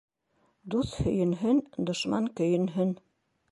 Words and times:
Дуҫ 0.75 0.95
һөйөнһөн, 1.01 1.61
дошман 1.91 2.33
көйөнһөн. 2.41 2.99